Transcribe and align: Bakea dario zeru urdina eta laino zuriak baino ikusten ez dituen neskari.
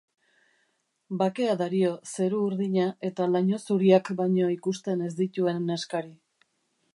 Bakea 1.21 1.51
dario 1.59 1.91
zeru 2.13 2.39
urdina 2.45 2.87
eta 3.11 3.27
laino 3.35 3.61
zuriak 3.67 4.11
baino 4.23 4.49
ikusten 4.55 5.05
ez 5.11 5.13
dituen 5.21 5.63
neskari. 5.69 6.11